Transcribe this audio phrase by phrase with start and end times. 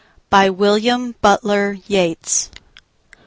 [0.31, 2.49] William Butler Yeats.